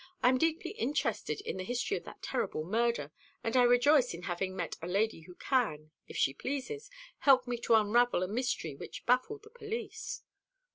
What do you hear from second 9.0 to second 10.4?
baffled the police."